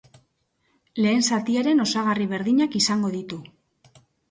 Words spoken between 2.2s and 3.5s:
berdinak izango ditu.